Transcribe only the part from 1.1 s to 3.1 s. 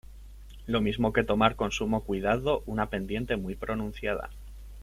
que tomar con sumo cuidado una